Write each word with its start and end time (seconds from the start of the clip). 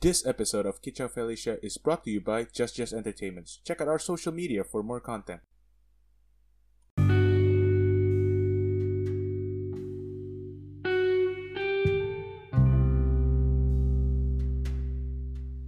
This 0.00 0.24
episode 0.24 0.64
of 0.64 0.80
Kitchen 0.80 1.12
Felicia 1.12 1.60
is 1.60 1.76
brought 1.76 2.08
to 2.08 2.10
you 2.10 2.24
by 2.24 2.48
Just 2.48 2.72
Just 2.72 2.96
Entertainment. 2.96 3.60
Check 3.68 3.84
out 3.84 3.88
our 3.92 4.00
social 4.00 4.32
media 4.32 4.64
for 4.64 4.80
more 4.80 4.96
content. 4.96 5.44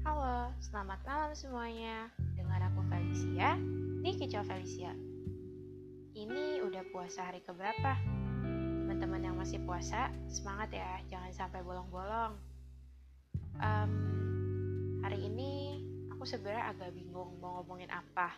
Halo, 0.00 0.56
selamat 0.64 1.04
malam 1.04 1.36
semuanya. 1.36 2.08
Dengan 2.32 2.72
aku 2.72 2.88
Felicia 2.88 3.60
di 4.00 4.16
Kicau 4.16 4.40
Felicia. 4.48 4.96
Ini 6.16 6.64
udah 6.64 6.80
puasa 6.88 7.28
hari 7.28 7.44
keberapa? 7.44 8.00
Teman-teman 8.48 9.28
yang 9.28 9.36
masih 9.36 9.60
puasa, 9.68 10.08
semangat 10.32 10.72
ya, 10.72 11.04
jangan 11.12 11.36
sampai 11.36 11.60
bolong-bolong. 11.60 12.51
Em, 13.60 13.92
hari 15.04 15.28
ini 15.28 15.82
aku 16.14 16.24
sebenarnya 16.24 16.72
agak 16.72 16.96
bingung 16.96 17.36
mau 17.42 17.60
ngomongin 17.60 17.92
apa. 17.92 18.32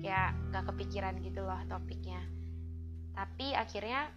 Kayak 0.00 0.36
gak 0.52 0.64
kepikiran 0.72 1.20
gitu 1.20 1.44
loh 1.44 1.60
topiknya. 1.68 2.22
Tapi 3.12 3.52
akhirnya 3.52 4.08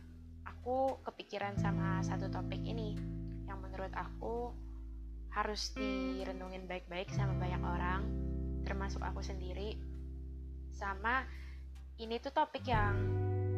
aku 0.45 1.01
kepikiran 1.03 1.57
sama 1.57 1.99
satu 2.05 2.29
topik 2.29 2.61
ini 2.61 2.95
yang 3.49 3.59
menurut 3.59 3.91
aku 3.97 4.53
harus 5.31 5.71
direnungin 5.73 6.67
baik-baik 6.67 7.07
sama 7.15 7.33
banyak 7.39 7.63
orang, 7.63 8.01
termasuk 8.67 8.99
aku 9.01 9.23
sendiri. 9.23 9.79
Sama 10.75 11.23
ini 11.97 12.19
tuh 12.19 12.35
topik 12.35 12.67
yang 12.67 12.93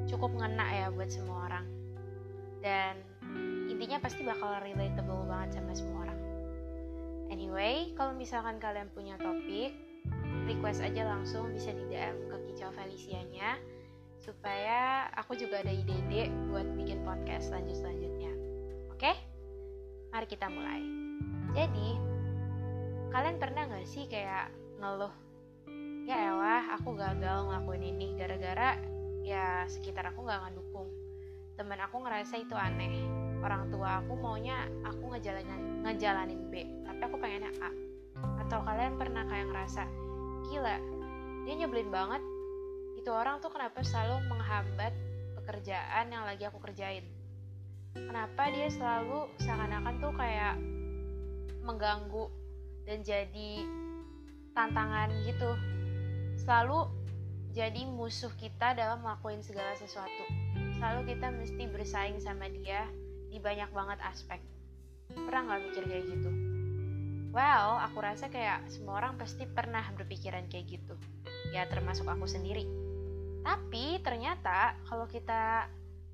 cukup 0.07 0.31
ngena 0.37 0.67
ya 0.69 0.87
buat 0.93 1.09
semua 1.09 1.49
orang. 1.49 1.65
Dan 2.63 3.01
intinya 3.67 3.99
pasti 3.99 4.23
bakal 4.23 4.63
relatable 4.63 5.27
banget 5.27 5.59
sama 5.59 5.73
semua 5.75 6.07
orang. 6.07 6.22
Anyway, 7.33 7.97
kalau 7.97 8.13
misalkan 8.13 8.61
kalian 8.61 8.93
punya 8.93 9.17
topik, 9.17 9.73
request 10.45 10.85
aja 10.85 11.09
langsung 11.09 11.49
bisa 11.49 11.73
di 11.73 11.81
DM 11.89 12.29
ke 12.29 12.37
Kicau 12.45 12.69
Felicianya 12.69 13.57
supaya 14.21 15.09
aku 15.17 15.33
juga 15.33 15.65
ada 15.65 15.73
ide-ide 15.73 16.29
buat 16.53 16.69
bikin 16.77 17.01
podcast 17.01 17.49
lanjut-selanjutnya. 17.49 18.29
Oke? 18.93 19.17
Mari 20.13 20.27
kita 20.29 20.45
mulai. 20.45 20.85
Jadi, 21.57 21.97
kalian 23.09 23.41
pernah 23.41 23.65
gak 23.65 23.89
sih 23.89 24.05
kayak 24.05 24.53
ngeluh, 24.77 25.13
ya 26.05 26.37
elah 26.37 26.77
aku 26.77 26.93
gagal 26.93 27.49
ngelakuin 27.49 27.97
ini 27.97 28.13
gara-gara 28.13 28.77
ya 29.25 29.65
sekitar 29.65 30.13
aku 30.13 30.21
gak 30.29 30.37
ngedukung. 30.45 30.85
Temen 31.57 31.81
aku 31.81 31.97
ngerasa 31.97 32.37
itu 32.37 32.53
aneh. 32.53 33.12
Orang 33.43 33.67
tua 33.67 33.99
aku 33.99 34.15
maunya 34.15 34.71
aku 34.87 35.11
ngejalanin, 35.11 35.83
ngejalanin 35.83 36.41
B, 36.47 36.63
tapi 36.87 37.01
aku 37.03 37.15
pengennya 37.19 37.51
A. 37.59 37.71
Atau 38.47 38.63
kalian 38.63 38.95
pernah 38.95 39.27
kayak 39.27 39.51
ngerasa, 39.51 39.83
gila, 40.47 40.79
dia 41.43 41.53
nyebelin 41.59 41.91
banget. 41.91 42.23
Itu 42.95 43.11
orang 43.11 43.43
tuh 43.43 43.51
kenapa 43.51 43.83
selalu 43.83 44.23
menghambat 44.31 44.95
pekerjaan 45.43 46.07
yang 46.07 46.23
lagi 46.23 46.47
aku 46.47 46.63
kerjain. 46.63 47.03
Kenapa 47.93 48.47
dia 48.49 48.71
selalu 48.71 49.27
seakan-akan 49.43 49.95
tuh 49.99 50.13
kayak 50.15 50.55
mengganggu 51.63 52.31
dan 52.83 52.99
jadi 53.03 53.51
tantangan 54.51 55.09
gitu 55.23 55.51
selalu 56.43 56.91
jadi 57.55 57.87
musuh 57.87 58.29
kita 58.35 58.75
dalam 58.75 58.99
melakukan 59.01 59.39
segala 59.39 59.71
sesuatu 59.79 60.27
selalu 60.77 61.15
kita 61.15 61.31
mesti 61.31 61.63
bersaing 61.71 62.19
sama 62.19 62.51
dia 62.51 62.85
di 63.33 63.41
banyak 63.41 63.73
banget 63.73 63.97
aspek 64.05 64.37
pernah 65.09 65.49
nggak 65.49 65.61
mikir 65.65 65.83
kayak 65.89 66.05
gitu 66.05 66.29
well 67.33 67.81
aku 67.81 67.97
rasa 68.05 68.29
kayak 68.29 68.69
semua 68.69 69.01
orang 69.01 69.17
pasti 69.17 69.49
pernah 69.49 69.81
berpikiran 69.97 70.45
kayak 70.53 70.77
gitu 70.77 70.93
ya 71.49 71.65
termasuk 71.65 72.05
aku 72.05 72.29
sendiri 72.29 72.69
tapi 73.41 73.97
ternyata 74.05 74.77
kalau 74.85 75.09
kita 75.09 75.65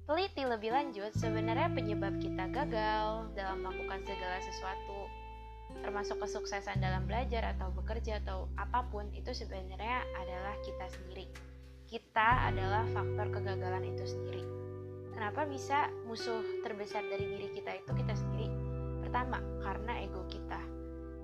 teliti 0.07 0.47
lebih 0.47 0.71
lanjut 0.71 1.11
sebenarnya 1.13 1.69
penyebab 1.75 2.17
kita 2.17 2.47
gagal 2.49 3.29
dalam 3.35 3.61
melakukan 3.61 4.01
segala 4.07 4.39
sesuatu 4.41 5.19
termasuk 5.85 6.17
kesuksesan 6.19 6.81
dalam 6.81 7.05
belajar 7.05 7.55
atau 7.55 7.71
bekerja 7.71 8.19
atau 8.25 8.49
apa 8.57 8.83
pun 8.89 9.07
itu 9.13 9.31
sebenarnya 9.31 10.03
adalah 10.17 10.55
kita 10.65 10.85
sendiri. 10.91 11.25
Kita 11.89 12.49
adalah 12.49 12.85
faktor 12.89 13.29
kegagalan 13.33 13.85
itu 13.85 14.05
sendiri. 14.05 14.43
Kenapa 15.13 15.45
bisa 15.49 15.89
musuh 16.05 16.41
terbesar 16.61 17.03
dari 17.07 17.25
diri 17.25 17.47
kita 17.53 17.75
itu 17.79 17.91
kita 17.97 18.13
sendiri? 18.13 18.49
Pertama, 19.03 19.41
karena 19.63 20.05
ego 20.05 20.23
kita. 20.29 20.61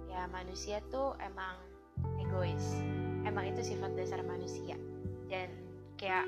Ya, 0.10 0.26
manusia 0.32 0.82
tuh 0.90 1.14
emang 1.22 1.60
egois. 2.18 2.82
Emang 3.26 3.46
itu 3.50 3.62
sifat 3.62 3.94
dasar 3.94 4.22
manusia. 4.26 4.76
Dan 5.30 5.50
kayak 5.96 6.26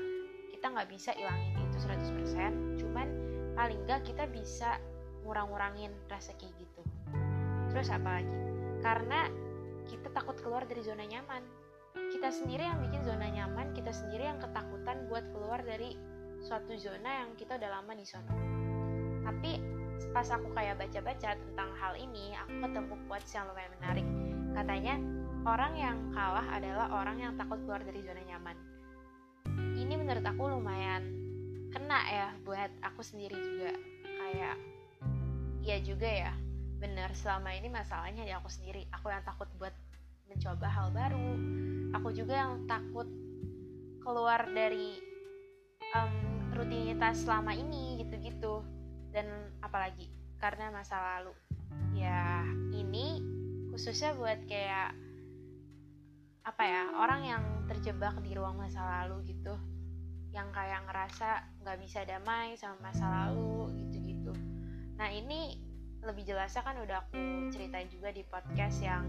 kita 0.54 0.74
nggak 0.74 0.88
bisa 0.90 1.14
ilangin 1.14 1.54
itu 1.70 1.78
100%, 1.86 2.82
cuman 2.82 3.08
paling 3.54 3.78
nggak 3.86 4.02
kita 4.06 4.26
bisa 4.26 4.78
ngurang-ngurangin 5.22 5.94
rasa 6.10 6.34
kayak 6.40 6.54
gitu. 6.58 6.82
Terus 7.70 7.88
apa 7.94 8.18
lagi? 8.18 8.36
Karena 8.82 9.28
kita 9.86 10.08
takut 10.10 10.34
keluar 10.42 10.66
dari 10.66 10.82
zona 10.82 11.04
nyaman. 11.06 11.42
Kita 12.10 12.32
sendiri 12.32 12.64
yang 12.64 12.80
bikin 12.82 13.02
zona 13.04 13.28
nyaman, 13.28 13.70
kita 13.76 13.92
sendiri 13.92 14.26
yang 14.26 14.40
ketakutan 14.40 15.06
buat 15.12 15.24
keluar 15.30 15.60
dari 15.62 15.94
suatu 16.42 16.74
zona 16.78 17.24
yang 17.24 17.30
kita 17.34 17.58
udah 17.58 17.70
lama 17.80 17.92
di 17.94 18.06
sana. 18.06 18.32
Tapi 19.24 19.60
pas 20.14 20.28
aku 20.30 20.50
kayak 20.54 20.78
baca-baca 20.78 21.36
tentang 21.36 21.70
hal 21.78 21.94
ini, 21.98 22.34
aku 22.38 22.54
ketemu 22.64 22.94
quotes 23.10 23.30
yang 23.34 23.44
lumayan 23.50 23.72
menarik. 23.80 24.06
Katanya, 24.54 24.94
orang 25.44 25.72
yang 25.76 25.96
kalah 26.14 26.46
adalah 26.54 26.86
orang 26.94 27.16
yang 27.18 27.32
takut 27.36 27.58
keluar 27.66 27.82
dari 27.82 28.00
zona 28.02 28.22
nyaman. 28.24 28.56
Ini 29.78 29.94
menurut 29.94 30.24
aku 30.24 30.42
lumayan 30.48 31.02
kena 31.74 32.00
ya 32.08 32.28
buat 32.42 32.70
aku 32.80 33.02
sendiri 33.04 33.36
juga. 33.36 33.72
Kayak, 34.04 34.56
iya 35.62 35.76
juga 35.82 36.08
ya, 36.08 36.32
bener 36.78 37.10
selama 37.18 37.50
ini 37.58 37.66
masalahnya 37.66 38.22
di 38.22 38.30
aku 38.30 38.46
sendiri 38.46 38.86
aku 38.94 39.10
yang 39.10 39.22
takut 39.26 39.50
buat 39.58 39.74
mencoba 40.30 40.66
hal 40.70 40.88
baru 40.94 41.28
aku 41.90 42.14
juga 42.14 42.38
yang 42.38 42.62
takut 42.70 43.10
keluar 43.98 44.46
dari 44.54 45.02
um, 45.98 46.27
rutinitas 46.68 47.24
selama 47.24 47.56
ini 47.56 47.96
gitu-gitu 48.04 48.60
dan 49.08 49.24
apalagi 49.64 50.12
karena 50.36 50.68
masa 50.68 51.00
lalu 51.00 51.32
ya 51.96 52.44
ini 52.76 53.24
khususnya 53.72 54.12
buat 54.12 54.36
kayak 54.44 54.92
apa 56.44 56.62
ya 56.68 56.92
orang 56.92 57.24
yang 57.24 57.44
terjebak 57.72 58.20
di 58.20 58.36
ruang 58.36 58.60
masa 58.60 58.84
lalu 58.84 59.32
gitu 59.32 59.56
yang 60.28 60.52
kayak 60.52 60.84
ngerasa 60.84 61.40
nggak 61.64 61.80
bisa 61.80 62.04
damai 62.04 62.52
sama 62.60 62.76
masa 62.84 63.08
lalu 63.08 63.72
gitu-gitu 63.88 64.36
nah 65.00 65.08
ini 65.08 65.56
lebih 66.04 66.28
jelasnya 66.28 66.60
kan 66.68 66.76
udah 66.84 67.00
aku 67.08 67.48
ceritain 67.48 67.88
juga 67.88 68.12
di 68.12 68.28
podcast 68.28 68.84
yang 68.84 69.08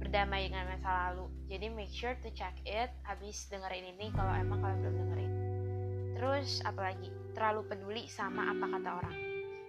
berdamai 0.00 0.50
dengan 0.50 0.66
masa 0.66 1.14
lalu. 1.14 1.30
Jadi 1.46 1.70
make 1.70 1.94
sure 1.94 2.18
to 2.26 2.28
check 2.34 2.58
it 2.66 2.90
habis 3.06 3.46
dengerin 3.54 3.94
ini 3.94 4.10
kalau 4.10 4.34
emang 4.34 4.58
kalian 4.58 4.82
belum 4.82 4.96
dengerin. 4.98 5.31
Terus 6.22 6.62
apalagi 6.62 7.10
terlalu 7.34 7.66
peduli 7.66 8.06
sama 8.06 8.54
apa 8.54 8.78
kata 8.78 8.90
orang. 8.94 9.16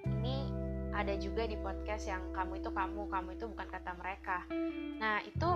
Ini 0.05 0.37
ada 0.93 1.17
juga 1.17 1.49
di 1.49 1.57
podcast 1.57 2.05
yang 2.05 2.29
kamu 2.29 2.61
itu 2.61 2.69
kamu, 2.69 3.09
kamu 3.09 3.29
itu 3.33 3.49
bukan 3.49 3.65
kata 3.73 3.97
mereka. 3.97 4.45
Nah 5.01 5.25
itu 5.25 5.49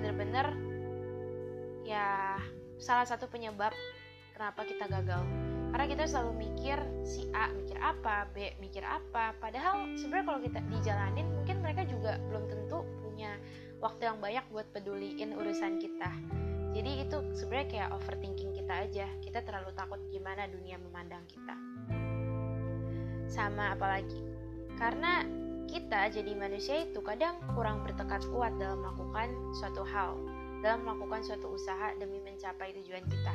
bener-bener 0.00 0.56
ya 1.84 2.40
salah 2.80 3.04
satu 3.04 3.28
penyebab 3.28 3.76
kenapa 4.32 4.64
kita 4.64 4.88
gagal 4.88 5.20
karena 5.68 5.84
kita 5.84 6.04
selalu 6.08 6.48
mikir 6.48 6.80
si 7.04 7.28
A 7.36 7.52
mikir 7.52 7.76
apa, 7.84 8.24
B 8.32 8.56
mikir 8.56 8.80
apa. 8.88 9.36
Padahal 9.36 9.84
sebenarnya 10.00 10.26
kalau 10.32 10.40
kita 10.40 10.60
dijalanin 10.72 11.28
mungkin 11.28 11.60
mereka 11.60 11.84
juga 11.84 12.16
belum 12.24 12.48
tentu 12.48 12.88
punya 13.04 13.36
waktu 13.84 14.08
yang 14.08 14.16
banyak 14.16 14.44
buat 14.48 14.64
peduliin 14.72 15.36
urusan 15.36 15.76
kita. 15.76 16.08
Jadi 16.72 17.04
itu 17.04 17.18
sebenarnya 17.32 17.68
kayak 17.68 17.88
overthinking 17.96 18.50
kita 18.52 18.74
aja. 18.84 19.06
Kita 19.24 19.40
terlalu 19.44 19.72
takut 19.72 20.00
gimana 20.12 20.46
dunia 20.48 20.76
memandang 20.76 21.24
kita. 21.28 21.56
Sama 23.28 23.76
apalagi? 23.76 24.20
Karena 24.76 25.24
kita 25.68 26.08
jadi 26.08 26.32
manusia 26.32 26.84
itu 26.84 27.00
kadang 27.04 27.36
kurang 27.52 27.84
bertekad 27.84 28.24
kuat 28.32 28.56
dalam 28.56 28.80
melakukan 28.80 29.28
suatu 29.52 29.84
hal, 29.84 30.16
dalam 30.64 30.86
melakukan 30.86 31.20
suatu 31.20 31.52
usaha 31.52 31.92
demi 32.00 32.18
mencapai 32.24 32.72
tujuan 32.72 33.04
kita 33.04 33.34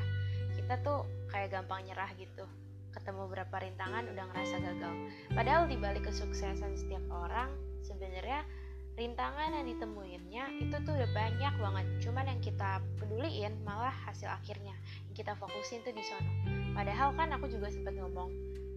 kita 0.64 0.80
tuh 0.80 1.04
kayak 1.28 1.52
gampang 1.52 1.84
nyerah 1.84 2.08
gitu 2.16 2.48
ketemu 2.96 3.28
beberapa 3.28 3.60
rintangan 3.60 4.08
udah 4.08 4.26
ngerasa 4.32 4.56
gagal 4.64 4.96
padahal 5.36 5.68
di 5.68 5.76
balik 5.76 6.08
kesuksesan 6.08 6.80
setiap 6.80 7.04
orang 7.12 7.52
sebenarnya 7.84 8.48
rintangan 8.94 9.58
yang 9.58 9.66
ditemuinnya 9.74 10.44
itu 10.62 10.76
tuh 10.86 10.94
udah 10.94 11.10
banyak 11.14 11.54
banget. 11.58 11.86
Cuman 12.06 12.26
yang 12.30 12.42
kita 12.42 12.78
peduliin 13.02 13.58
malah 13.66 13.94
hasil 14.06 14.30
akhirnya. 14.30 14.78
Yang 15.10 15.26
kita 15.26 15.34
fokusin 15.38 15.82
tuh 15.82 15.94
di 15.94 16.04
sono. 16.06 16.32
Padahal 16.78 17.14
kan 17.18 17.34
aku 17.34 17.50
juga 17.50 17.74
sempat 17.74 17.98
ngomong 17.98 18.30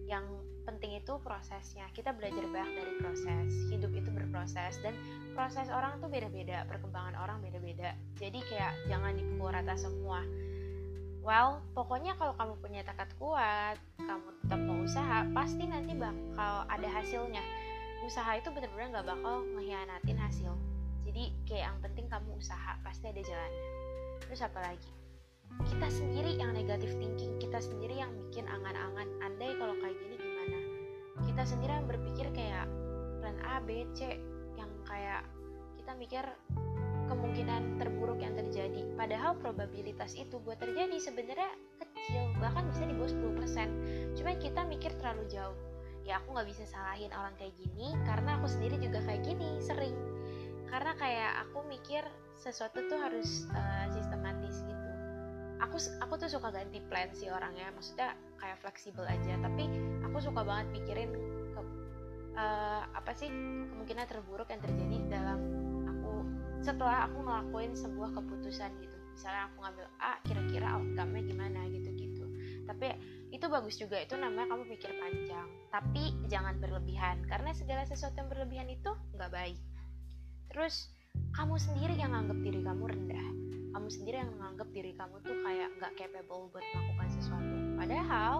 yang 0.09 0.25
penting 0.65 0.97
itu 0.97 1.21
prosesnya. 1.21 1.85
Kita 1.93 2.17
belajar 2.17 2.43
banyak 2.49 2.71
dari 2.81 2.93
proses. 2.97 3.49
Hidup 3.69 3.93
itu 3.93 4.09
berproses. 4.09 4.81
Dan 4.81 4.97
proses 5.37 5.69
orang 5.69 6.01
tuh 6.01 6.09
beda-beda. 6.09 6.65
Perkembangan 6.65 7.13
orang 7.21 7.37
beda-beda. 7.45 7.93
Jadi 8.17 8.41
kayak 8.49 8.73
jangan 8.89 9.13
dipukul 9.13 9.53
rata 9.53 9.77
semua. 9.77 10.25
Well 11.21 11.59
pokoknya 11.75 12.15
kalau 12.15 12.33
kamu 12.39 12.55
punya 12.63 12.81
tekad 12.87 13.11
kuat 13.19 13.75
kamu 13.99 14.31
tetap 14.39 14.59
mau 14.63 14.79
usaha 14.79 15.27
pasti 15.35 15.67
nanti 15.67 15.91
bakal 15.91 16.63
ada 16.71 16.87
hasilnya 16.87 17.43
usaha 18.07 18.39
itu 18.39 18.47
benar-benar 18.55 18.87
nggak 18.95 19.07
bakal 19.11 19.43
mengkhianatin 19.51 20.15
hasil. 20.15 20.55
Jadi 21.03 21.35
kayak 21.43 21.63
yang 21.67 21.77
penting 21.83 22.07
kamu 22.07 22.39
usaha 22.39 22.79
pasti 22.79 23.11
ada 23.11 23.19
jalannya. 23.19 23.63
Terus 24.23 24.39
apa 24.47 24.59
lagi? 24.63 24.91
Kita 25.67 25.87
sendiri 25.91 26.39
yang 26.39 26.55
negatif 26.55 26.95
thinking 26.95 27.35
kita 27.35 27.59
sendiri 27.59 27.99
yang 27.99 28.15
bikin 28.27 28.47
angan-angan 28.47 29.07
andai 29.19 29.51
kalau 29.59 29.75
kayak 29.83 29.95
gini 29.99 30.15
gimana? 30.15 30.59
Kita 31.27 31.43
sendiri 31.43 31.71
yang 31.75 31.87
berpikir 31.87 32.27
kayak 32.31 32.65
plan 33.19 33.37
A 33.43 33.59
B 33.59 33.83
C 33.91 34.15
yang 34.55 34.71
kayak 34.87 35.27
kita 35.75 35.91
mikir 35.99 36.23
kemungkinan 37.11 37.75
terburuk 37.75 38.23
yang 38.23 38.39
terjadi. 38.39 38.87
Padahal 38.95 39.35
probabilitas 39.35 40.15
itu 40.15 40.39
buat 40.39 40.59
terjadi 40.59 40.95
sebenarnya 40.95 41.51
kecil 42.07 42.23
bahkan 42.39 42.63
bisa 42.71 42.87
di 42.87 42.95
bawah 42.95 43.11
10% 43.11 44.15
cuman 44.15 44.35
kita 44.39 44.61
mikir 44.63 44.91
terlalu 44.95 45.27
jauh 45.27 45.57
ya 46.07 46.23
aku 46.23 46.31
nggak 46.31 46.47
bisa 46.47 46.63
salahin 46.63 47.11
orang 47.11 47.35
kayak 47.35 47.51
gini 47.59 47.91
karena 48.07 48.39
aku 48.39 48.47
sendiri 48.47 48.79
juga 48.79 49.03
kayak 49.03 49.27
gini 49.27 49.59
sering. 49.59 49.91
Karena 50.71 50.95
kayak 50.95 51.31
aku 51.47 51.67
mikir 51.67 52.07
sesuatu 52.39 52.79
tuh 52.87 52.95
harus 52.95 53.43
uh, 53.51 53.91
sistematis 53.91 54.63
gitu. 54.63 54.89
Aku 55.59 55.75
aku 55.99 56.13
tuh 56.15 56.31
suka 56.31 56.55
ganti 56.55 56.79
plan 56.87 57.11
sih 57.11 57.27
orangnya 57.27 57.75
maksudnya 57.75 58.15
kayak 58.39 58.55
fleksibel 58.63 59.03
aja. 59.03 59.35
Tapi 59.35 59.67
aku 60.07 60.17
suka 60.23 60.47
banget 60.47 60.79
mikirin 60.79 61.11
ke, 61.51 61.59
uh, 62.39 62.87
apa 62.95 63.11
sih 63.11 63.27
kemungkinan 63.67 64.07
terburuk 64.07 64.47
yang 64.47 64.63
terjadi 64.63 64.97
dalam 65.11 65.39
aku 65.91 66.23
setelah 66.63 67.11
aku 67.11 67.19
ngelakuin 67.19 67.75
sebuah 67.75 68.15
keputusan 68.15 68.71
gitu. 68.79 68.95
Misalnya 69.11 69.51
aku 69.51 69.55
ngambil 69.59 69.85
A 69.99 70.11
kira-kira 70.23 70.67
outcome-nya 70.71 71.23
gimana 71.27 71.67
gitu-gitu. 71.67 72.23
Tapi 72.63 72.95
itu 73.37 73.45
bagus 73.53 73.77
juga 73.77 74.01
itu 74.01 74.17
namanya 74.17 74.49
kamu 74.49 74.65
pikir 74.73 74.91
panjang. 74.97 75.47
Tapi 75.69 76.03
jangan 76.25 76.57
berlebihan 76.57 77.21
karena 77.29 77.53
segala 77.53 77.85
sesuatu 77.85 78.17
yang 78.17 78.29
berlebihan 78.33 78.67
itu 78.73 78.91
nggak 79.13 79.29
baik. 79.29 79.61
Terus 80.49 80.89
kamu 81.37 81.61
sendiri 81.61 81.93
yang 82.01 82.17
anggap 82.17 82.41
diri 82.41 82.65
kamu 82.65 82.83
rendah. 82.89 83.27
Kamu 83.77 83.87
sendiri 83.93 84.17
yang 84.25 84.33
menganggap 84.33 84.67
diri 84.73 84.91
kamu 84.97 85.21
tuh 85.21 85.37
kayak 85.45 85.69
nggak 85.77 85.93
capable 86.01 86.49
buat 86.49 86.65
melakukan 86.73 87.09
sesuatu. 87.13 87.55
Padahal 87.77 88.35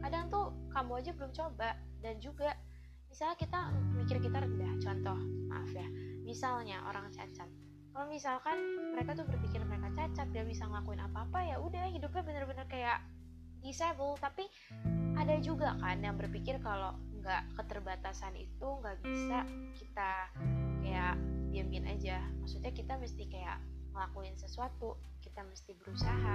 kadang 0.00 0.24
tuh 0.32 0.46
kamu 0.72 0.92
aja 0.96 1.10
belum 1.12 1.30
coba. 1.36 1.70
Dan 2.00 2.14
juga 2.24 2.56
misalnya 3.12 3.36
kita 3.36 3.60
mikir 4.00 4.16
kita 4.16 4.38
rendah 4.40 4.72
contoh 4.80 5.18
maaf 5.52 5.70
ya. 5.76 5.84
Misalnya 6.24 6.80
orang 6.88 7.12
cacat. 7.12 7.48
Kalau 7.92 8.06
misalkan 8.08 8.56
mereka 8.96 9.12
tuh 9.12 9.26
berpikir 9.28 9.60
mereka 9.60 9.92
cacat 9.92 10.28
dia 10.32 10.46
bisa 10.46 10.64
ngelakuin 10.64 11.04
apa-apa 11.04 11.42
ya 11.44 11.56
udah 11.60 11.90
hidupnya 11.92 12.22
bener-bener 12.24 12.64
kayak 12.70 13.02
disable 13.68 14.16
tapi 14.16 14.48
ada 15.20 15.36
juga 15.44 15.76
kan 15.76 16.00
yang 16.00 16.16
berpikir 16.16 16.56
kalau 16.64 16.96
nggak 17.20 17.44
keterbatasan 17.60 18.32
itu 18.40 18.64
nggak 18.80 18.96
bisa 19.04 19.44
kita 19.76 20.12
kayak 20.80 21.20
diamin 21.52 21.84
aja. 21.90 22.22
Maksudnya 22.40 22.72
kita 22.72 22.96
mesti 22.96 23.28
kayak 23.28 23.60
ngelakuin 23.92 24.32
sesuatu 24.40 24.96
kita 25.20 25.44
mesti 25.44 25.76
berusaha. 25.76 26.34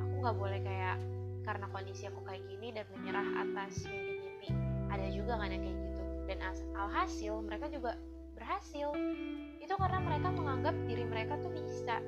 Aku 0.00 0.14
nggak 0.24 0.36
boleh 0.38 0.60
kayak 0.64 0.96
karena 1.44 1.66
kondisi 1.68 2.08
aku 2.08 2.24
kayak 2.24 2.42
gini 2.48 2.72
dan 2.72 2.86
menyerah 2.94 3.26
atas 3.42 3.84
mimpi-mimpi. 3.84 4.48
Ada 4.88 5.06
juga 5.12 5.36
kan 5.36 5.52
yang 5.52 5.62
kayak 5.66 5.76
gitu. 5.76 6.02
Dan 6.30 6.38
alhasil 6.78 7.34
mereka 7.42 7.66
juga 7.68 7.92
berhasil. 8.38 8.88
Itu 9.60 9.74
karena 9.76 9.98
mereka 10.00 10.32
menganggap 10.32 10.74
diri 10.86 11.04
mereka 11.04 11.36
tuh 11.42 11.52
bisa 11.52 12.00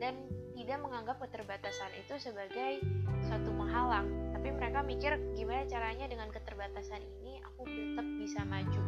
dan 0.00 0.14
tidak 0.54 0.78
menganggap 0.80 1.16
keterbatasan 1.20 1.90
itu 1.98 2.14
sebagai 2.16 2.80
suatu 3.28 3.50
penghalang 3.52 4.20
tapi 4.40 4.56
mereka 4.56 4.80
mikir 4.80 5.12
gimana 5.36 5.68
caranya 5.68 6.08
dengan 6.08 6.32
keterbatasan 6.32 7.04
ini 7.20 7.44
aku 7.44 7.68
tetap 7.68 8.08
bisa 8.16 8.40
maju. 8.48 8.82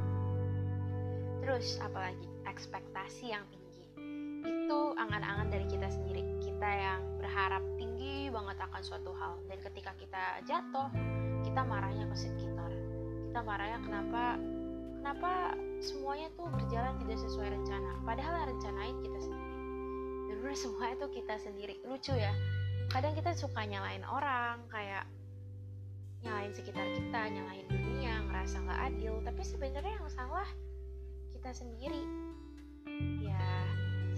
Terus 1.45 1.77
apalagi? 1.77 2.25
Ekspektasi 2.49 3.37
yang 3.37 3.45
tinggi. 3.53 3.85
Itu 4.49 4.97
angan-angan 4.97 5.53
dari 5.53 5.69
kita 5.69 5.93
sendiri. 5.93 6.25
Kita 6.41 6.65
yang 6.65 7.05
berharap 7.21 7.61
tinggi 7.77 8.33
banget 8.33 8.65
akan 8.65 8.81
suatu 8.81 9.13
hal. 9.13 9.45
Dan 9.45 9.61
ketika 9.61 9.93
kita 10.01 10.41
jatuh 10.49 10.89
kita 11.45 11.61
marahnya 11.69 12.09
ke 12.09 12.17
sekitar. 12.17 12.73
Kita 13.29 13.41
marahnya 13.45 13.85
kenapa? 13.85 14.41
Kenapa 15.05 15.53
semuanya 15.85 16.33
tuh 16.33 16.49
berjalan 16.49 16.97
tidak 17.05 17.21
sesuai 17.29 17.61
rencana? 17.61 18.01
Padahal 18.09 18.49
rencanain 18.57 18.97
kita 19.05 19.19
sendiri. 19.21 19.53
Benar 20.33 20.57
semua 20.57 20.97
itu 20.97 21.07
kita 21.13 21.35
sendiri. 21.37 21.77
Lucu 21.85 22.17
ya 22.17 22.33
kadang 22.91 23.15
kita 23.15 23.31
suka 23.37 23.63
nyalain 23.63 24.03
orang 24.03 24.65
kayak 24.73 25.07
nyalain 26.23 26.55
sekitar 26.55 26.87
kita 26.95 27.21
nyalain 27.35 27.67
dunia 27.67 28.23
ngerasa 28.27 28.63
nggak 28.63 28.81
adil. 28.91 29.15
Tapi 29.27 29.43
sebenarnya 29.43 29.93
yang 29.99 30.09
salah 30.11 30.49
kita 31.35 31.51
sendiri. 31.51 32.03
Ya 33.23 33.47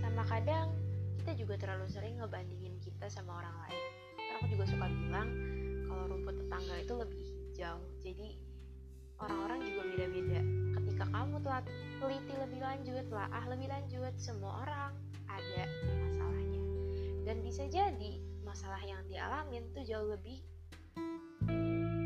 sama 0.01 0.25
kadang 0.29 0.73
kita 1.21 1.37
juga 1.41 1.55
terlalu 1.57 1.89
sering 1.89 2.21
ngebandingin 2.21 2.77
kita 2.85 3.09
sama 3.09 3.41
orang 3.41 3.57
lain. 3.65 3.85
Karena 4.17 4.37
aku 4.41 4.47
juga 4.53 4.65
suka 4.69 4.87
bilang 4.89 5.29
kalau 5.89 6.05
rumput 6.13 6.35
tetangga 6.37 6.75
itu 6.81 6.95
lebih 6.97 7.21
hijau. 7.21 7.79
Jadi 8.05 8.29
orang-orang 9.21 9.59
juga 9.65 9.83
beda-beda. 9.89 10.41
Ketika 10.81 11.05
kamu 11.09 11.37
telah 11.41 11.61
teliti 12.01 12.35
lebih 12.37 12.61
lanjut 12.61 13.05
ah 13.17 13.45
lebih 13.49 13.69
lanjut 13.73 14.13
semua 14.21 14.65
orang 14.65 14.93
ada 15.29 15.65
masalahnya. 16.05 16.63
Dan 17.25 17.37
bisa 17.41 17.65
jadi 17.69 18.24
masalah 18.55 18.79
yang 18.87 19.03
dialamin 19.11 19.67
tuh 19.75 19.83
jauh 19.83 20.15
lebih 20.15 20.39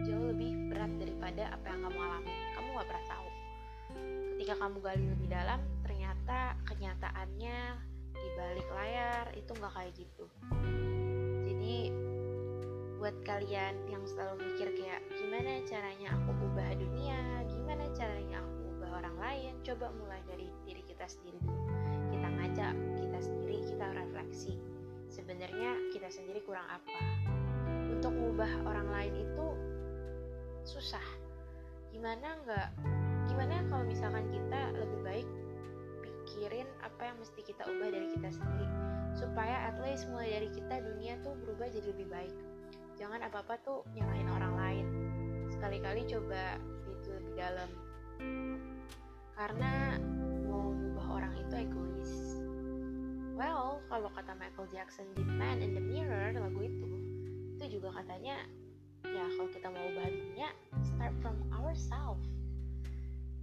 jauh 0.08 0.32
lebih 0.32 0.72
berat 0.72 0.88
daripada 0.96 1.52
apa 1.52 1.66
yang 1.68 1.80
kamu 1.84 1.98
alami. 2.00 2.32
Kamu 2.56 2.68
gak 2.72 2.88
pernah 2.88 3.04
tahu. 3.04 3.28
Ketika 4.32 4.54
kamu 4.56 4.76
gali 4.80 5.04
lebih 5.12 5.28
dalam 5.28 5.60
ternyata 5.84 6.56
kenyataannya 6.64 7.58
di 8.16 8.28
balik 8.32 8.64
layar 8.72 9.28
itu 9.36 9.50
nggak 9.60 9.72
kayak 9.76 9.92
gitu. 10.00 10.24
Jadi 11.52 11.76
buat 12.96 13.16
kalian 13.28 13.84
yang 13.92 14.08
selalu 14.08 14.48
mikir 14.48 14.72
kayak 14.72 15.04
gimana 15.20 15.60
caranya 15.68 16.16
aku 16.16 16.32
ubah 16.32 16.70
dunia? 16.80 17.44
Gimana 17.44 17.84
caranya 17.92 18.40
aku 18.40 18.72
ubah 18.72 18.90
orang 19.04 19.16
lain? 19.20 19.52
Coba 19.68 19.92
mulai 20.00 20.24
dari 20.24 20.48
diri 20.64 20.80
kita 20.80 21.12
sendiri 21.12 21.44
dulu. 21.44 21.60
Kita 22.08 22.28
ngajak 22.40 22.74
kita 23.04 23.18
sendiri 23.20 23.68
kita 23.68 23.86
refleksi 23.92 24.77
sebenarnya 25.08 25.92
kita 25.92 26.08
sendiri 26.12 26.44
kurang 26.44 26.64
apa. 26.68 27.00
Untuk 27.88 28.14
mengubah 28.14 28.48
orang 28.68 28.88
lain 28.92 29.14
itu 29.24 29.46
susah. 30.68 31.04
Gimana 31.90 32.38
nggak 32.44 32.68
gimana 33.28 33.60
kalau 33.68 33.84
misalkan 33.84 34.24
kita 34.32 34.72
lebih 34.76 35.00
baik 35.04 35.28
pikirin 36.00 36.68
apa 36.84 37.12
yang 37.12 37.16
mesti 37.20 37.40
kita 37.44 37.64
ubah 37.64 37.88
dari 37.92 38.08
kita 38.12 38.28
sendiri 38.32 38.68
supaya 39.16 39.72
at 39.72 39.76
least 39.82 40.06
mulai 40.12 40.30
dari 40.30 40.48
kita 40.52 40.78
dunia 40.78 41.18
tuh 41.26 41.34
berubah 41.42 41.66
jadi 41.72 41.90
lebih 41.90 42.06
baik. 42.06 42.36
Jangan 43.00 43.26
apa-apa 43.26 43.58
tuh 43.66 43.82
nyalahin 43.96 44.30
orang 44.30 44.54
lain. 44.54 44.86
Sekali-kali 45.50 46.06
coba 46.06 46.58
itu 46.86 47.08
lebih 47.10 47.34
dalam. 47.34 47.70
Karena 49.34 49.98
mau 50.46 50.70
mengubah 50.70 51.06
orang 51.18 51.34
itu 51.40 51.54
egois. 51.58 52.12
Well 53.34 53.77
kalau 53.98 54.14
kata 54.14 54.30
Michael 54.38 54.70
Jackson 54.70 55.10
di 55.18 55.26
Man 55.26 55.58
in 55.58 55.74
the 55.74 55.82
Mirror 55.82 56.38
lagu 56.38 56.62
itu 56.62 56.86
itu 57.58 57.82
juga 57.82 57.98
katanya 57.98 58.46
ya 59.02 59.26
kalau 59.26 59.50
kita 59.50 59.66
mau 59.74 59.82
ubah 59.90 60.06
dunia 60.06 60.54
start 60.86 61.10
from 61.18 61.34
ourselves 61.50 62.22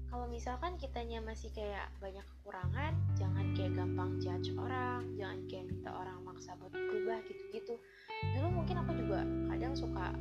kalau 0.07 0.31
misalkan 0.31 0.79
kitanya 0.79 1.19
masih 1.19 1.51
kayak 1.51 1.91
banyak 1.99 2.23
kekurangan 2.23 2.95
jangan 3.19 3.51
kayak 3.51 3.75
gampang 3.75 4.15
judge 4.23 4.55
orang 4.55 5.03
jangan 5.19 5.43
kayak 5.51 5.67
minta 5.67 5.91
orang 5.91 6.23
maksa 6.23 6.55
buat 6.55 6.71
berubah 6.71 7.19
gitu-gitu. 7.27 7.75
Dulu 8.31 8.47
mungkin 8.63 8.79
aku 8.79 8.95
juga 8.95 9.27
kadang 9.51 9.75
suka 9.75 10.15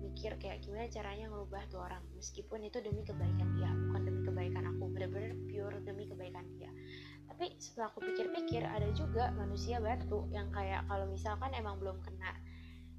mikir 0.00 0.32
kayak 0.40 0.64
gimana 0.64 0.88
caranya 0.88 1.28
ngerubah 1.28 1.60
tuh 1.68 1.84
orang 1.84 2.00
meskipun 2.16 2.64
itu 2.64 2.80
demi 2.80 3.04
kebaikan 3.04 3.52
dia 3.60 3.68
bukan 3.68 4.07
setelah 7.78 7.94
aku 7.94 8.10
pikir-pikir 8.10 8.66
ada 8.66 8.90
juga 8.90 9.30
manusia 9.38 9.78
batu 9.78 10.26
yang 10.34 10.50
kayak 10.50 10.82
kalau 10.90 11.06
misalkan 11.06 11.54
emang 11.54 11.78
belum 11.78 12.02
kena 12.02 12.34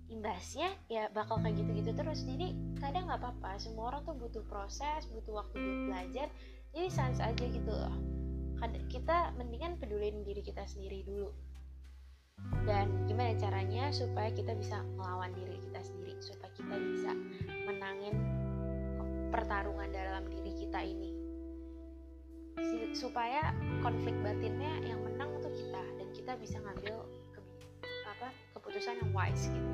imbasnya 0.07 0.71
ya 0.87 1.11
bakal 1.11 1.35
kayak 1.43 1.59
gitu-gitu 1.59 1.91
terus. 1.99 2.23
Jadi 2.23 2.55
kadang 2.79 3.11
nggak 3.11 3.19
apa-apa. 3.19 3.59
Semua 3.59 3.91
orang 3.91 4.07
tuh 4.07 4.15
butuh 4.15 4.39
proses 4.47 5.03
butuh 5.11 5.43
waktu 5.43 5.59
buat 5.59 5.79
belajar. 5.83 6.31
Jadi 6.71 6.87
sans 6.95 7.19
aja 7.19 7.43
gitu 7.43 7.67
loh. 7.67 7.91
Kita 8.87 9.35
mendingan 9.35 9.83
pedulin 9.83 10.23
diri 10.23 10.39
kita 10.39 10.63
sendiri 10.63 11.03
dulu. 11.03 11.27
Dan 12.63 13.03
gimana 13.03 13.35
caranya 13.35 13.91
supaya 13.91 14.31
kita 14.31 14.55
bisa 14.55 14.79
melawan 14.95 15.35
diri 15.35 15.59
kita 15.59 15.83
sendiri 15.83 16.15
supaya 16.23 16.55
kita 16.55 16.75
bisa 16.79 17.11
menangin 17.67 18.15
pertarungan 19.27 19.91
dalam 19.91 20.23
diri 20.31 20.55
kita 20.55 20.79
ini. 20.87 21.11
Supaya 22.95 23.53
konflik 23.79 24.15
batinnya 24.19 24.83
yang 24.83 24.99
menang 25.03 25.39
tuh 25.39 25.51
kita 25.51 25.83
dan 25.95 26.07
kita 26.11 26.31
bisa 26.35 26.59
ngambil 26.59 27.07
ke, 27.31 27.39
apa 28.07 28.29
keputusan 28.55 28.99
yang 28.99 29.11
wise 29.15 29.47
gitu. 29.47 29.71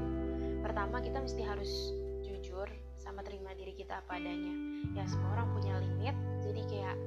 Pertama 0.62 1.02
kita 1.02 1.22
mesti 1.22 1.42
harus 1.46 1.94
jujur 2.26 2.70
sama 2.98 3.22
terima 3.22 3.54
diri 3.58 3.74
kita 3.74 4.02
apa 4.02 4.18
adanya. 4.18 4.54
Ya 4.94 5.04
semua 5.10 5.38
orang 5.38 5.54
punya 5.58 5.74
limit 5.82 6.16
jadi 6.42 6.62
kayak 6.70 6.98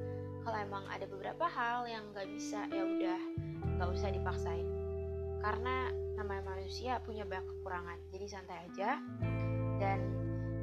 kalau 0.43 0.57
emang 0.59 0.83
ada 0.87 1.05
beberapa 1.07 1.45
hal 1.47 1.87
yang 1.87 2.03
nggak 2.15 2.27
bisa 2.31 2.67
ya 2.71 2.83
udah 2.83 3.19
nggak 3.79 3.89
usah 3.95 4.09
dipaksain. 4.11 4.67
Karena 5.39 5.91
namanya 6.19 6.43
manusia 6.55 6.99
punya 7.03 7.23
banyak 7.23 7.47
kekurangan 7.47 7.97
jadi 8.11 8.25
santai 8.27 8.57
aja. 8.71 8.99
Dan 9.79 9.99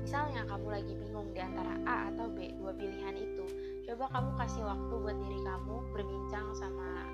misalnya 0.05 0.45
kamu 0.45 0.69
lagi 0.69 0.93
bingung 0.97 1.33
di 1.33 1.40
antara 1.40 1.81
A 1.88 2.12
atau 2.12 2.28
B 2.28 2.52
dua 2.61 2.76
pilihan 2.76 3.16
itu 3.16 3.75
coba 3.87 4.11
kamu 4.11 4.31
kasih 4.35 4.62
waktu 4.66 4.95
buat 4.99 5.16
diri 5.23 5.40
kamu 5.47 5.76
berbincang 5.95 6.47
sama 6.59 7.07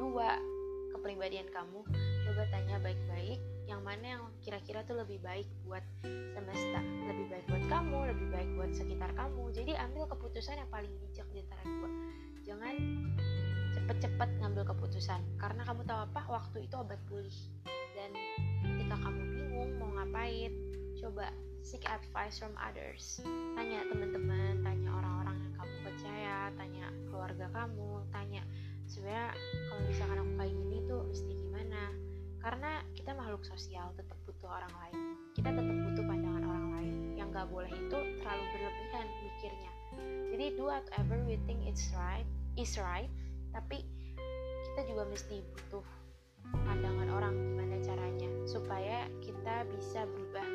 dua 0.00 0.40
kepribadian 0.96 1.48
kamu. 1.52 1.84
Coba 2.24 2.42
tanya 2.48 2.80
baik-baik 2.80 3.40
yang 3.68 3.84
mana 3.84 4.18
yang 4.18 4.24
kira-kira 4.40 4.80
tuh 4.88 4.96
lebih 4.98 5.20
baik 5.20 5.46
buat 5.68 5.84
semesta 6.04 6.80
lebih 6.80 7.26
baik 7.30 7.44
buat 7.46 7.64
kamu 7.68 7.98
lebih 8.16 8.28
baik 8.32 8.48
buat 8.56 8.72
sekitar 8.72 9.12
kamu. 9.12 9.52
Jadi 9.52 9.72
ambil 9.76 10.08
keputusan 10.08 10.56
yang 10.56 10.70
paling 10.72 10.92
bijak 11.04 11.28
di 11.36 11.44
antara 11.44 11.62
dua. 11.68 11.90
Jangan 12.48 12.74
cepet-cepet 13.76 14.30
ngambil 14.40 14.64
keputusan 14.72 15.20
karena 15.36 15.62
kamu 15.68 15.84
tahu 15.84 16.00
apa? 16.08 16.20
Waktu 16.32 16.64
itu 16.64 16.74
obat 16.80 17.00
pulih. 17.12 17.38
Dan 17.92 18.10
ketika 18.64 18.96
kamu 19.04 19.20
bingung 19.36 19.70
mau 19.76 19.92
ngapain 20.00 20.52
coba 20.96 21.28
seek 21.60 21.84
advice 21.86 22.40
from 22.40 22.56
others. 22.56 23.20
Tanya 23.56 23.84
teman-teman 23.88 24.64
tanya 24.64 24.89
tanya 26.56 26.86
keluarga 27.12 27.46
kamu 27.52 28.04
tanya 28.08 28.42
sebenarnya 28.90 29.30
kalau 29.70 29.82
misalkan 29.86 30.18
aku 30.18 30.32
kayak 30.34 30.54
gini 30.56 30.78
tuh 30.90 31.00
mesti 31.06 31.32
gimana? 31.36 31.82
Karena 32.40 32.70
kita 32.96 33.12
makhluk 33.12 33.44
sosial 33.44 33.92
tetap 33.94 34.16
butuh 34.24 34.48
orang 34.48 34.72
lain. 34.82 34.96
Kita 35.36 35.52
tetap 35.52 35.76
butuh 35.76 36.04
pandangan 36.08 36.44
orang 36.48 36.66
lain. 36.74 36.94
Yang 37.14 37.28
gak 37.36 37.48
boleh 37.52 37.70
itu 37.70 37.98
terlalu 38.18 38.44
berlebihan 38.56 39.06
mikirnya. 39.22 39.72
Jadi 40.32 40.44
do 40.56 40.64
whatever 40.66 41.16
we 41.28 41.36
think 41.44 41.60
it's 41.68 41.92
right 41.92 42.24
is 42.58 42.78
right 42.78 43.10
tapi 43.50 43.82
kita 44.70 44.86
juga 44.86 45.02
mesti 45.10 45.42
butuh 45.42 45.84
pandangan 46.66 47.08
orang 47.10 47.34
gimana 47.34 47.76
caranya 47.82 48.30
supaya 48.46 49.10
kita 49.22 49.66
bisa 49.74 50.06
berubah 50.06 50.46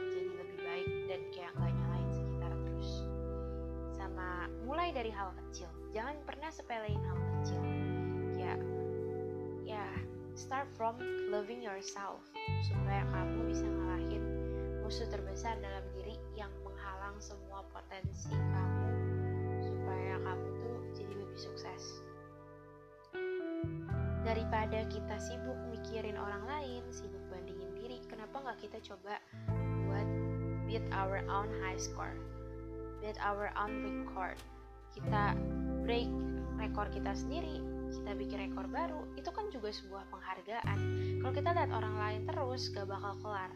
baik 0.63 0.89
dan 1.07 1.21
kayak 1.31 1.51
nggak 1.55 1.71
nyalain 1.71 2.09
sekitar 2.11 2.51
terus. 2.67 2.91
Sama 3.95 4.47
mulai 4.63 4.91
dari 4.95 5.11
hal 5.11 5.31
kecil 5.35 5.74
jangan 5.95 6.19
pernah 6.27 6.51
sepelein 6.51 6.99
hal 6.99 7.19
kecil 7.39 7.63
ya 8.35 8.53
ya 9.63 9.87
start 10.35 10.67
from 10.75 10.99
loving 11.31 11.63
yourself 11.63 12.19
supaya 12.67 13.07
kamu 13.15 13.47
bisa 13.47 13.63
ngalahin 13.63 14.23
musuh 14.83 15.07
terbesar 15.07 15.55
dalam 15.63 15.87
diri 15.95 16.19
yang 16.35 16.51
menghalang 16.67 17.15
semua 17.23 17.63
potensi 17.71 18.27
kamu 18.27 18.91
supaya 19.63 20.19
kamu 20.19 20.47
tuh 20.59 20.77
jadi 20.99 21.13
lebih 21.15 21.39
sukses 21.39 22.03
daripada 24.27 24.83
kita 24.91 25.15
sibuk 25.15 25.57
mikirin 25.71 26.19
orang 26.19 26.43
lain 26.43 26.83
sibuk 26.91 27.23
bandingin 27.31 27.71
diri 27.79 28.03
kenapa 28.11 28.43
nggak 28.43 28.67
kita 28.67 28.77
coba 28.83 29.15
beat 30.75 30.81
our 30.91 31.23
own 31.29 31.47
high 31.63 31.77
score, 31.77 32.11
beat 32.99 33.15
our 33.23 33.53
own 33.55 33.79
record. 33.79 34.35
Kita 34.91 35.37
break 35.85 36.09
rekor 36.57 36.89
kita 36.89 37.13
sendiri, 37.13 37.61
kita 37.93 38.17
bikin 38.17 38.49
rekor 38.49 38.65
baru, 38.65 39.05
itu 39.15 39.29
kan 39.29 39.45
juga 39.53 39.69
sebuah 39.69 40.09
penghargaan. 40.09 40.79
Kalau 41.21 41.33
kita 41.33 41.49
lihat 41.53 41.71
orang 41.71 41.95
lain 41.95 42.21
terus, 42.25 42.73
gak 42.73 42.89
bakal 42.89 43.13
kelar. 43.21 43.53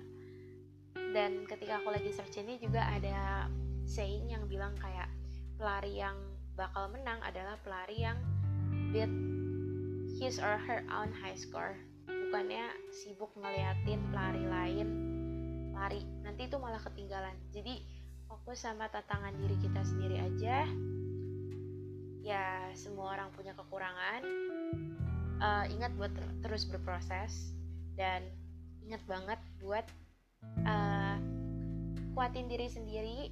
Dan 0.93 1.50
ketika 1.50 1.81
aku 1.81 1.89
lagi 1.89 2.13
search 2.13 2.38
ini 2.38 2.62
juga 2.62 2.86
ada 2.86 3.50
saying 3.89 4.29
yang 4.29 4.45
bilang 4.45 4.77
kayak 4.77 5.09
pelari 5.57 5.98
yang 5.98 6.15
bakal 6.53 6.86
menang 6.93 7.17
adalah 7.25 7.57
pelari 7.65 8.05
yang 8.05 8.21
beat 8.93 9.09
his 10.21 10.38
or 10.38 10.62
her 10.62 10.86
own 10.93 11.09
high 11.15 11.33
score 11.33 11.74
bukannya 12.05 12.69
sibuk 12.91 13.31
ngeliatin 13.39 14.03
pelari 14.12 14.43
lain 14.43 14.88
lari 15.71 16.03
nanti 16.21 16.45
itu 16.51 16.59
malah 16.59 16.81
ketinggalan 16.83 17.33
jadi 17.55 17.79
fokus 18.27 18.67
sama 18.67 18.91
tantangan 18.91 19.33
diri 19.39 19.57
kita 19.63 19.81
sendiri 19.81 20.19
aja 20.19 20.67
ya 22.20 22.72
semua 22.76 23.16
orang 23.16 23.32
punya 23.34 23.56
kekurangan 23.56 24.22
uh, 25.40 25.66
ingat 25.72 25.92
buat 25.96 26.12
ter 26.12 26.26
terus 26.44 26.68
berproses 26.68 27.56
dan 27.96 28.24
ingat 28.84 29.02
banget 29.08 29.40
buat 29.64 29.86
uh, 30.68 31.18
kuatin 32.14 32.52
diri 32.52 32.68
sendiri 32.68 33.32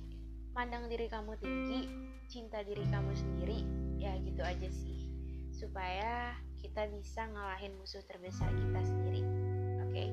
pandang 0.55 0.87
diri 0.87 1.11
kamu 1.11 1.35
tinggi 1.39 1.91
cinta 2.31 2.63
diri 2.63 2.83
kamu 2.87 3.11
sendiri 3.13 3.59
ya 3.99 4.15
gitu 4.23 4.41
aja 4.41 4.69
sih 4.71 5.07
supaya 5.51 6.33
kita 6.57 6.89
bisa 6.89 7.27
ngalahin 7.29 7.73
musuh 7.77 8.01
terbesar 8.05 8.49
kita 8.49 8.79
sendiri 8.85 9.21
oke 9.83 9.91
okay? 9.91 10.09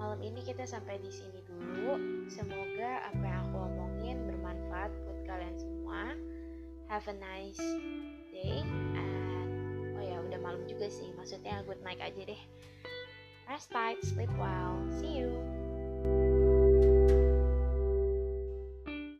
malam 0.00 0.24
ini 0.24 0.40
kita 0.40 0.64
sampai 0.64 0.96
di 1.04 1.12
sini 1.12 1.44
dulu. 1.44 2.00
Semoga 2.32 3.04
apa 3.12 3.20
yang 3.20 3.52
aku 3.52 3.56
omongin 3.68 4.16
bermanfaat 4.24 4.88
buat 5.04 5.18
kalian 5.28 5.56
semua. 5.60 6.16
Have 6.90 7.06
a 7.06 7.14
nice 7.14 7.62
day 8.34 8.66
and 8.98 9.94
oh 9.94 10.02
ya 10.02 10.18
udah 10.26 10.42
malam 10.42 10.66
juga 10.66 10.90
sih. 10.90 11.14
Maksudnya 11.14 11.62
good 11.62 11.78
night 11.86 12.02
aja 12.02 12.18
deh. 12.26 12.42
Rest 13.46 13.70
tight, 13.70 14.02
sleep 14.02 14.30
well. 14.34 14.74
See 14.98 15.22
you. 15.22 15.49